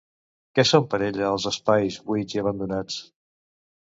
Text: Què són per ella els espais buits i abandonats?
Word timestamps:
Què 0.59 0.63
són 0.69 0.85
per 0.93 0.99
ella 1.07 1.27
els 1.33 1.45
espais 1.51 1.97
buits 2.07 2.37
i 2.39 2.41
abandonats? 2.43 2.97